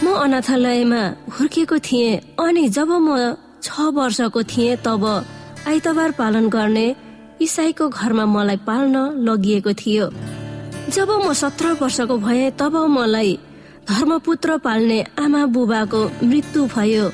म 0.03 0.05
अनाथालयमा 0.15 1.03
हुर्किएको 1.35 1.77
थिएँ 1.87 2.19
अनि 2.39 2.67
जब 2.69 2.89
म 2.91 3.35
छ 3.63 3.93
वर्षको 3.95 4.41
थिएँ 4.43 4.75
तब 4.85 5.03
आइतबार 5.67 6.11
पालन 6.11 6.49
गर्ने 6.49 6.87
इसाईको 7.41 7.89
घरमा 7.89 8.25
मलाई 8.25 8.57
पाल्न 8.67 8.95
लगिएको 9.27 9.73
थियो। 9.73 10.05
जब 10.91 11.09
म 11.23 11.33
सत्र 11.33 11.71
वर्षको 11.79 12.15
भए 12.17 12.49
तब 12.59 12.75
मलाई 12.91 13.31
धर्मपुत्र 13.89 14.57
पाल्ने 14.59 14.99
आमा 15.23 15.45
बुबाको 15.55 16.01
मृत्यु 16.27 16.61
भयो। 16.67 17.05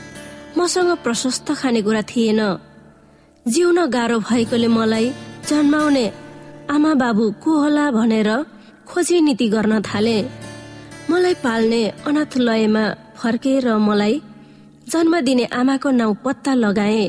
मसँग 0.57 0.89
प्रशस्त 1.03 1.51
खानेकुरा 1.53 2.01
थिएन। 2.09 2.41
जिउन 3.45 3.79
गाह्रो 3.85 4.17
भएकोले 4.19 4.67
मलाई 4.67 5.07
जन्माउने 5.49 6.05
आमा 6.73 6.93
बाबु 6.93 7.25
को 7.43 7.51
होला 7.61 7.85
भनेर 7.91 8.29
खोजी 8.89 9.21
नीति 9.21 9.47
गर्न 9.53 9.81
थाले। 9.85 10.17
मलाई 11.09 11.33
पाल्ने 11.45 11.81
अनाथलयमा 12.07 12.83
फर्केर 13.19 13.67
मलाई 13.77 14.21
जन्म 14.89 15.13
दिने 15.21 15.45
आमाको 15.53 15.89
नाउँ 15.91 16.17
पत्ता 16.25 16.53
लगाए। 16.65 17.05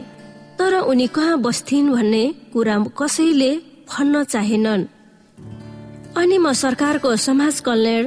तर 0.59 0.74
उनी 0.85 1.07
कहाँ 1.16 1.40
बस्थिन् 1.40 1.92
भन्ने 1.94 2.22
कुरा 2.52 2.76
कसैले 3.00 3.50
भन्न 3.88 4.24
चाहेनन्। 4.24 4.97
अनि 6.18 6.38
म 6.38 6.52
सरकारको 6.52 7.14
समाज 7.16 7.61
कल्याण 7.66 8.04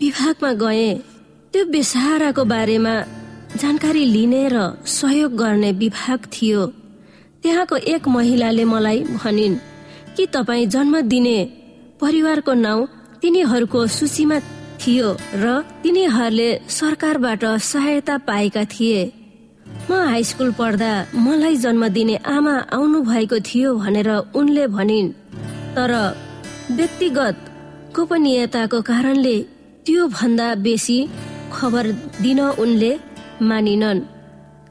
विभागमा 0.00 0.52
गए। 0.62 0.88
त्यो 1.54 1.64
बेसहाराको 1.70 2.44
बारेमा 2.44 2.94
जानकारी 3.62 4.04
लिने 4.04 4.42
र 4.50 4.58
सहयोग 4.82 5.36
गर्ने 5.38 5.70
विभाग 5.72 6.20
थियो। 6.34 6.66
त्यहाँको 7.42 7.76
एक 7.94 8.08
महिलाले 8.08 8.64
मलाई 8.64 9.00
भनिन् 9.22 9.54
कि 10.16 10.26
तपाईँ 10.34 10.66
जन्म 10.66 11.00
दिने 11.06 11.38
परिवारको 12.00 12.52
नाउँ 12.54 12.88
तिनीहरूको 13.22 13.86
सूचीमा 13.86 14.38
थियो 14.82 15.08
र 15.38 15.62
तिनीहरूले 15.82 16.50
सरकारबाट 16.68 17.44
सहायता 17.62 18.18
पाएका 18.26 18.64
थिए। 18.64 19.00
म 19.90 19.92
हाई 20.10 20.24
स्कुल 20.24 20.50
पढ्दा 20.58 20.92
मलाई 21.14 21.56
जन्म 21.62 21.88
दिने 21.88 22.16
आमा 22.26 22.54
आउनु 22.74 22.98
भएको 23.06 23.38
थियो 23.46 23.74
भनेर 23.78 24.10
उनले 24.34 24.66
भनिन्। 24.66 25.08
तर 25.76 25.92
व्यक्तिगत 26.70 27.36
गोपनीयताको 27.96 28.80
कारणले 28.82 29.36
त्यो 29.86 30.06
भन्दा 30.08 30.48
बेसी 30.64 30.98
खबर 31.52 31.86
दिन 32.24 32.40
उनले 32.40 32.92
मानिनन्। 33.48 34.00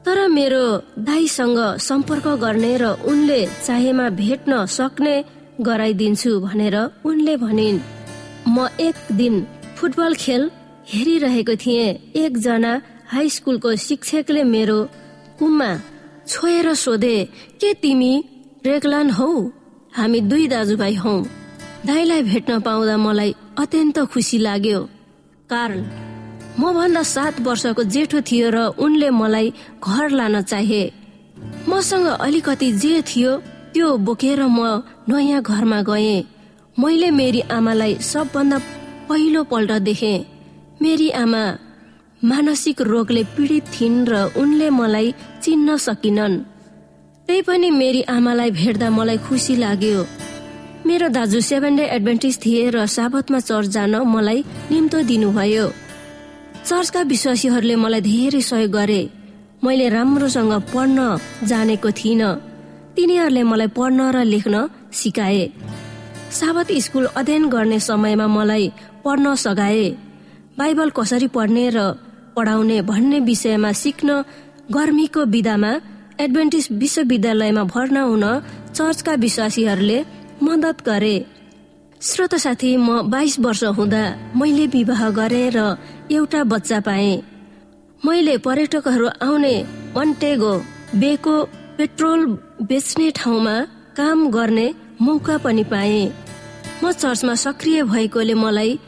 तर 0.04 0.18
मेरो 0.28 0.64
दाईसँग 0.98 1.58
सम्पर्क 1.80 2.26
गर्ने 2.42 2.72
र 2.82 2.84
उनले 3.10 3.40
चाहेमा 3.66 4.08
भेट्न 4.20 4.64
सक्ने 4.66 5.14
गराइदिन्छु 5.60 6.30
भनेर 6.40 6.76
उनले 7.06 7.36
भनिन्। 7.36 7.78
म 8.48 8.66
एक 8.80 8.96
दिन 9.12 9.34
फुटबल 9.76 10.14
खेल 10.14 10.50
हेरिरहेको 10.90 11.54
थिएँ। 11.62 11.86
एकजना 12.22 12.72
हाई 13.12 13.28
स्कुलको 13.30 13.74
शिक्षकले 13.86 14.42
मेरो 14.44 14.78
कुममा 15.38 15.70
छोएर 16.28 16.74
सोधे 16.74 17.16
के 17.60 17.72
तिमी 17.74 18.12
रेगलान 18.66 19.10
हौ? 19.10 19.30
हामी 19.96 20.20
दुई 20.20 20.46
दाजुभाइ 20.48 20.94
हौ। 20.94 21.16
दाईलाई 21.86 22.22
भेट्न 22.22 22.60
पाउँदा 22.60 22.96
मलाई 22.96 23.34
अत्यन्त 23.58 23.98
खुसी 24.12 24.38
लाग्यो। 24.38 24.80
कारण 25.50 25.80
मभन्दा 26.58 27.02
सात 27.04 27.40
वर्षको 27.46 27.82
जेठो 27.84 28.20
थियो 28.28 28.48
र 28.50 28.58
उनले 28.80 29.10
मलाई 29.10 29.52
घर 29.84 30.08
लान 30.10 30.40
चाहे। 30.42 30.82
मसँग 31.68 32.06
अलिकति 32.24 32.72
जे 32.72 33.02
थियो 33.02 33.36
त्यो 33.74 33.96
बोकेर 34.00 34.40
म 34.48 34.80
नयाँ 35.08 35.42
घरमा 35.42 35.80
गए। 35.82 36.16
मैले 36.76 37.10
मेरी 37.10 37.40
आमालाई 37.52 37.94
सबभन्दा 38.00 38.58
पहिलो 39.08 39.42
पल्ट 39.44 39.72
देखे। 39.84 40.14
मेरी 40.82 41.10
आमा 41.22 41.44
मानसिक 42.22 42.80
रोगले 42.80 43.22
पीडित 43.36 43.64
थिइन् 43.74 44.08
र 44.08 44.32
उनले 44.40 44.68
मलाई 44.70 45.14
चिन्न 45.42 45.76
सकिनन्। 45.76 46.42
त्यही 47.28 47.42
पनि 47.42 47.70
मेरी 47.70 48.02
आमालाई 48.08 48.50
भेट्दा 48.50 48.88
मलाई 48.90 49.18
खुसी 49.18 49.56
लाग्यो। 49.56 50.06
मेरो 50.86 51.08
दाजु 51.08 51.40
सेभेन 51.40 51.76
डे 51.76 51.84
एडभेन्टिज 51.96 52.34
थिए 52.44 52.62
र 52.70 52.84
साबतमा 52.86 53.38
चर्च 53.40 53.68
जान 53.72 53.94
मलाई 54.04 54.40
निम्तो 54.70 54.98
दिनुभयो। 55.08 55.66
चर्चका 56.68 57.00
विश्वासीहरूले 57.08 57.76
मलाई 57.76 58.00
धेरै 58.00 58.40
सहयोग 58.40 58.70
गरे। 58.70 59.02
मैले 59.64 59.88
राम्रोसँग 59.88 60.52
पढ्न 60.72 60.98
जानेको 61.48 61.90
थिइनँ। 61.90 62.30
तिनीहरूले 62.96 63.42
मलाई 63.42 63.68
पढ्न 63.72 64.00
र 64.12 64.24
लेख्न 64.24 64.54
सिकाए। 64.92 65.44
साबत 66.30 66.68
स्कुल 66.84 67.04
अध्ययन 67.16 67.48
गर्ने 67.48 67.78
समयमा 67.80 68.26
मलाई 68.28 68.66
पढ्न 69.04 69.34
सघाए। 69.34 69.88
बाइबल 70.58 70.90
कसरी 70.98 71.28
पढ्ने 71.32 71.64
र 71.76 71.78
पढाउने 72.36 72.78
भन्ने 72.90 73.18
विषयमा 73.20 73.70
सिक्न 73.72 74.08
गर्मीको 74.68 75.22
विधामा 75.34 75.72
एडभेन्टिस 76.20 76.66
विश्वविद्यालयमा 76.72 77.64
भर्ना 77.72 78.02
हुन 78.02 78.24
चर्चका 78.76 79.12
विश्वासीहरूले 79.24 79.98
मद्दत 80.44 80.82
गरे। 80.86 81.16
श्रोत 82.00 82.34
साथी 82.36 82.76
म 82.76 83.02
बाइस 83.10 83.38
वर्ष 83.40 83.62
हुँदा 83.76 84.02
मैले 84.36 84.66
विवाह 84.68 85.02
गरेँ 85.10 85.50
र 85.56 85.60
एउटा 86.12 86.40
बच्चा 86.44 86.80
पाएँ। 86.80 87.22
मैले 88.02 88.36
पर्यटकहरू 88.44 89.06
आउने 89.24 89.54
अन्टेगो 89.96 90.52
बेको 90.94 91.36
पेट्रोल 91.76 92.20
बेच्ने 92.62 93.10
ठाउँमा 93.10 93.56
काम 93.96 94.28
गर्ने 94.30 94.66
मौका 95.00 95.36
पनि 95.38 95.64
पाएँ। 95.64 96.12
म 96.82 96.92
चर्चमा 96.92 97.34
सक्रिय 97.34 97.82
भएकोले 97.82 98.34
मलाई 98.34 98.78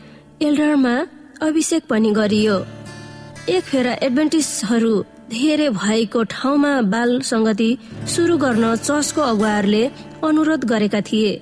एल्डरमा 0.43 0.95
अभिषेक 1.43 1.83
पनि 1.89 2.11
गरियो। 2.13 2.57
एक 3.49 3.65
फेर 3.65 3.87
एडभेन्टिसहरू 3.87 4.95
धेरै 5.31 5.69
भएको 5.75 6.23
ठाउँमा 6.31 6.73
बाल 6.93 7.11
सङ्गति 7.31 7.71
सुरु 8.15 8.35
गर्न 8.39 8.65
चर्चको 8.79 9.23
अगुवाहरूले 9.23 9.83
अनुरोध 10.23 10.63
गरेका 10.73 11.01
थिए। 11.09 11.33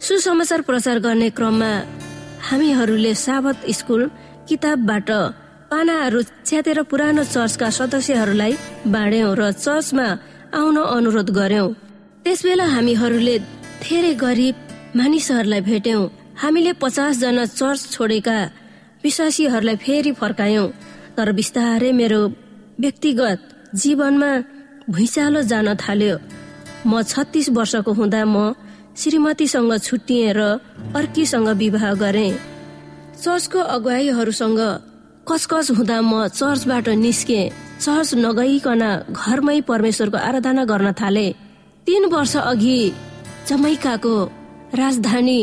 सुसमाचार 0.00 0.60
प्रचार 0.68 0.98
गर्ने 1.06 1.28
क्रममा 1.36 1.72
हामीहरूले 2.48 3.12
साबत 3.24 3.56
स्कुल 3.78 4.02
किताबबाट 4.48 5.10
पानाहरू 5.70 6.20
च्यातेर 6.48 6.78
पुरानो 6.90 7.24
चर्चका 7.34 7.68
सदस्यहरूलाई 7.78 8.52
बाँड्यौं 8.94 9.32
र 9.40 9.42
चर्चमा 9.64 10.08
आउन 10.60 10.76
अनुरोध 10.96 11.30
गर्यौं। 11.40 11.68
त्यसबेला 12.24 12.66
हामीहरूले 12.74 13.36
धेरै 13.84 14.12
गरिब 14.24 14.56
मानिसहरूलाई 14.96 15.60
भेट्यौं। 15.70 16.02
हामीले 16.42 16.72
पचास 16.82 17.12
जना 17.20 17.44
चर्च 17.52 17.80
छोडेका 17.92 18.38
विश्वासीहरूलाई 19.04 19.76
फेरि 19.84 20.12
फर्कायौं। 20.20 20.66
तर 21.16 21.28
बिस्तारै 21.38 21.92
मेरो 22.00 22.20
व्यक्तिगत 22.80 23.40
जीवनमा 23.74 24.30
भुइँचालो 24.90 25.40
जान 25.50 25.68
थाल्यो। 25.82 26.16
म 26.86 27.02
छत्तिस 27.02 27.48
वर्षको 27.56 27.92
हुँदा 27.98 28.22
म 28.24 28.36
श्रीमतीसँग 29.00 29.72
छुट्टिएँ 29.86 30.32
र 30.36 30.40
अर्कीसँग 30.98 31.48
विवाह 31.62 31.84
गरे। 32.02 32.28
चर्चको 33.22 33.60
अगुवाईहरूसँग 33.74 34.60
कचकच 35.28 35.70
हुँदा 35.78 35.98
म 36.02 36.26
चर्चबाट 36.28 36.88
निस्के। 37.04 37.40
चर्च 37.80 38.10
नगइकन 38.14 38.82
घरमै 39.12 39.60
परमेश्वरको 39.70 40.18
आराधना 40.18 40.64
गर्न 40.70 40.92
थाले। 41.00 41.26
तीन 41.86 42.02
वर्ष 42.12 42.36
अघि 42.42 42.80
जमैकाको 43.48 44.16
राजधानी 44.74 45.40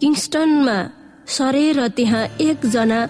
किङ्स्टनमा 0.00 0.78
सरे 1.26 1.66
र 1.78 1.88
त्यहाँ 1.96 2.24
एकजना 2.40 3.00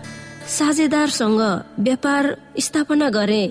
साझेदारसँग 0.49 1.41
व्यापार 1.87 2.25
स्थापना 2.59 3.09
गरे। 3.11 3.45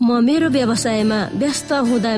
म 0.00 0.08
मेरो 0.24 0.48
व्यवसायमा 0.48 1.20
व्यस्त 1.40 1.72
हुँदा 1.88 2.14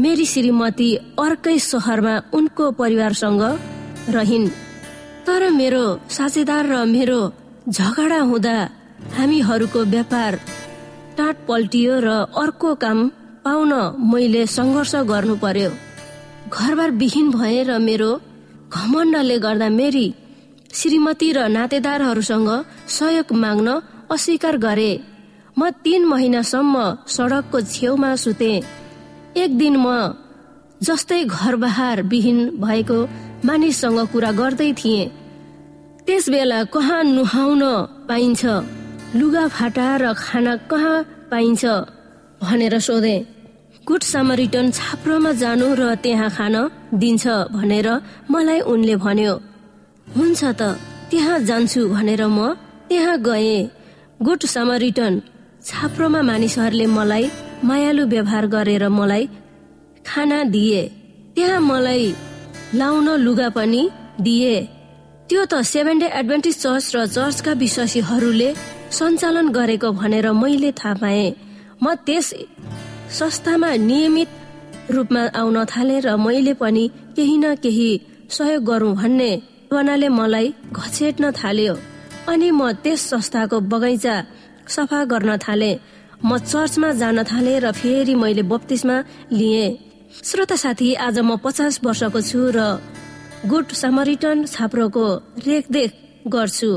मेरी 0.00 0.24
श्रीमती 0.26 0.88
अर्कै 1.20 1.58
सहरमा 1.58 2.14
उनको 2.32 2.70
परिवारसँग 2.80 3.42
रहिन्। 4.16 4.48
तर 5.26 5.42
मेरो 5.52 5.84
साझेदार 6.16 6.64
र 6.66 6.84
मेरो 6.94 7.20
झगडा 7.68 8.20
हुँदा 8.30 8.56
हामीहरूको 9.16 9.80
व्यापार 9.94 10.32
टाट 11.16 11.36
पल्टियो 11.48 11.94
र 12.00 12.08
अर्को 12.42 12.74
काम 12.82 12.98
पाउन 13.44 13.72
मैले 14.12 14.46
सङ्घर्ष 14.56 14.94
गर्नु 15.12 15.36
पर्यो। 15.44 15.70
घरबार 16.48 16.90
विहीन 17.00 17.30
भए 17.30 17.62
र 17.68 17.78
मेरो 17.78 18.10
घमण्डले 18.72 19.38
गर्दा 19.44 19.68
मेरी 19.68 20.06
श्रीमती 20.72 21.28
र 21.32 21.38
नातेदारहरूसँग 21.48 22.50
सहयोग 22.88 23.32
माग्न 23.36 23.68
अस्वीकार 24.10 24.56
गरे। 24.56 24.92
म 25.56 25.70
तीन 25.84 26.04
महिनासम्म 26.08 26.76
सडकको 27.06 27.60
छेउमा 27.72 28.14
सुते। 28.16 28.52
एक 29.36 29.50
दिन 29.58 29.76
म 29.76 29.86
जस्तै 30.80 31.20
घर 31.26 31.54
बहार 31.56 32.02
विहीन 32.02 32.38
भएको 32.56 32.98
मानिससँग 33.44 34.00
कुरा 34.12 34.30
गर्दै 34.32 34.72
थिएँ। 34.80 35.10
त्यस 36.06 36.24
बेला 36.32 36.60
कहाँ 36.74 37.02
नुहाउन 37.04 37.62
पाइन्छ 38.08 38.42
लुगा 39.14 39.44
फाटा 39.48 39.88
र 40.02 40.04
खाना 40.16 40.56
कहाँ 40.72 40.96
पाइन्छ 41.30 41.62
भनेर 42.42 42.74
सोधे। 42.80 43.16
गुड 43.86 44.02
सामरिटन 44.02 44.70
छाप्रोमा 44.72 45.32
जानु 45.36 45.68
र 45.80 45.94
त्यहाँ 46.02 46.30
खान 46.32 46.56
दिन्छ 46.96 47.24
भनेर 47.52 47.88
मलाई 48.32 48.60
उनले 48.72 48.96
भन्यो। 48.96 49.34
हुन्छ 50.16 50.42
त 50.60 50.62
त्यहाँ 51.10 51.38
जान्छु 51.48 51.80
भनेर 51.88 52.22
म 52.26 52.38
त्यहाँ 52.88 53.16
गए। 53.28 53.58
गुड 54.26 54.40
सामरिटन 54.54 55.12
छाप्रोमा 55.68 56.20
मानिसहरूले 56.30 56.86
मलाई 56.98 57.24
मायालु 57.68 58.02
व्यवहार 58.12 58.44
गरेर 58.54 58.84
मलाई 58.98 59.24
खाना 60.06 60.38
दिए। 60.54 60.82
त्यहाँ 61.34 61.60
मलाई 61.70 62.04
लाउन 62.80 63.08
लुगा 63.24 63.48
पनि 63.56 63.82
दिए। 64.20 64.56
त्यो 65.28 65.44
त 65.52 65.54
सेभेन 65.72 65.98
डे 65.98 66.08
एडभेन्टिस 66.20 66.56
चर्च 66.62 66.84
र 66.96 67.06
चर्चका 67.16 67.52
विश्वासीहरूले 67.62 68.50
सञ्चालन 68.98 69.46
गरेको 69.56 69.88
भनेर 70.00 70.26
मैले 70.42 70.70
थाहा 70.80 70.94
पाएँ। 71.02 71.28
म 71.82 71.94
त्यस 72.06 72.28
संस्थामा 73.18 73.70
नियमित 73.88 74.30
रूपमा 74.94 75.22
आउन 75.40 75.56
थाले 75.72 75.96
र 76.06 76.16
मैले 76.16 76.54
पनि 76.60 76.84
केही 77.16 77.36
न 77.44 77.54
केही 77.64 77.90
सहयोग 78.28 78.62
गरौँ 78.64 78.94
भन्ने 79.00 79.30
भावनाले 79.72 80.08
मलाई 80.12 80.48
घचेट्न 80.76 81.30
थाल्यो 81.32 81.74
अनि 82.28 82.48
म 82.50 82.60
त्यस 82.84 83.00
संस्थाको 83.10 83.56
बगैँचा 83.72 84.16
सफा 84.68 84.98
गर्न 85.12 85.30
थाले। 85.44 85.72
म 86.20 86.38
चर्चमा 86.38 86.90
जान 87.00 87.18
थाले 87.24 87.54
र 87.64 87.72
फेरि 87.72 88.14
मैले 88.14 88.42
बत्तिसमा 88.52 88.96
लिएँ। 89.32 89.76
श्रोता 90.28 90.56
साथी 90.56 90.88
आज 91.00 91.18
म 91.18 91.40
पचास 91.40 91.80
वर्षको 91.84 92.20
छु 92.20 92.40
र 92.52 92.58
गुड 93.48 93.66
समरिटन 93.72 94.44
छाप्रोको 94.44 95.06
रेखदेख 95.46 95.90
गर्छु। 96.28 96.70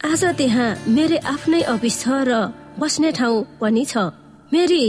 आज 0.00 0.22
त्यहाँ 0.38 0.68
मेरो 0.88 1.18
आफ्नै 1.28 1.60
अफिस 1.74 1.96
छ 2.02 2.04
र 2.28 2.32
बस्ने 2.80 3.10
ठाउँ 3.18 3.36
पनि 3.60 3.84
छ। 3.84 3.94
मेरी 4.52 4.82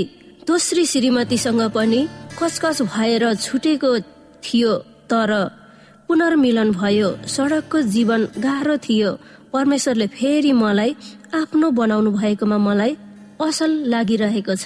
दोस्री 0.48 0.84
श्रीमतीसँग 0.86 1.62
पनि 1.76 2.02
कचकच 2.40 2.82
भएर 2.90 3.24
छुटेको 3.36 3.92
थियो 4.44 4.74
तर 5.12 5.32
पुनर्मिलन 6.08 6.72
भयो। 6.72 7.10
सडकको 7.36 7.82
जीवन 7.96 8.22
गाह्रो 8.46 8.76
थियो। 8.78 9.12
परमेश्वरले 9.54 10.08
फेरि 10.08 10.52
मलाई 10.54 10.92
आफ्नो 11.42 11.68
बनाउनु 11.80 12.10
भएकोमा 12.20 12.58
मलाई 12.68 12.92
असल 13.42 13.72
लागिरहेको 13.94 14.56
छ। 14.56 14.66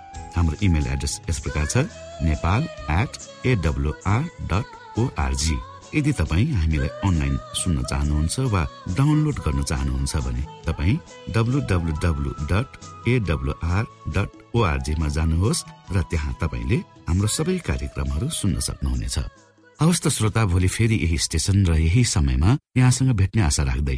हाम्रो 0.35 0.57
इमेल 0.65 0.87
एड्रेस 0.93 1.19
यस 1.29 1.39
प्रकार 1.39 1.65
छ 1.65 1.77
Nepal 2.23 2.61
at 2.99 3.11
AWR 3.47 4.23
dot 4.51 4.99
ORG 4.99 5.57
यदि 5.95 6.11
तपाईँ 6.19 6.53
हामीलाई 6.53 6.87
अनलाइन 7.07 7.35
सुन्न 7.61 7.83
चाहनुहुन्छ 7.91 8.39
वा 8.53 8.63
डाउनलोड 8.97 9.37
गर्न 9.45 9.63
चाहनुहुन्छ 9.63 10.15
भने 10.27 10.43
तपाईँ 10.67 10.97
W 11.35 11.59
W 11.71 11.93
W 12.03 12.31
dot 12.51 12.69
AWR 13.13 13.83
dot 14.15 14.29
ओआरजीमा 14.55 15.07
जानुहोस् 15.17 15.65
र 15.95 16.01
त्यहाँ 16.11 16.33
तपाईँले 16.41 16.77
हाम्रो 17.09 17.27
सबै 17.27 17.57
कार्यक्रमहरू 17.69 18.29
सुन्न 18.39 18.59
सक्नुहुनेछ। 18.67 19.17
हवस् 19.79 20.03
त 20.03 20.07
श्रोता 20.15 20.45
भोलि 20.45 20.67
फेरि 20.67 20.97
यही 21.03 21.17
स्टेशन 21.17 21.65
र 21.65 21.75
यही 21.81 22.03
समयमा 22.15 22.57
यहाँसँग 22.77 23.11
भेट्ने 23.19 23.41
आशा 23.41 23.63
राख्दै 23.63 23.97